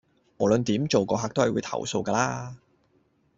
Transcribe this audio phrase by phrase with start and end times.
[0.37, 2.57] 無論點做個客都係會投訴㗎啦